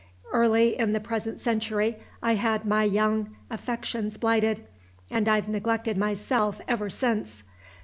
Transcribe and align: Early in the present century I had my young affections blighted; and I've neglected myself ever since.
Early 0.33 0.79
in 0.79 0.93
the 0.93 0.99
present 0.99 1.39
century 1.39 1.97
I 2.23 2.33
had 2.33 2.65
my 2.65 2.85
young 2.85 3.35
affections 3.51 4.17
blighted; 4.17 4.65
and 5.11 5.29
I've 5.29 5.47
neglected 5.47 5.95
myself 5.95 6.59
ever 6.67 6.89
since. 6.89 7.43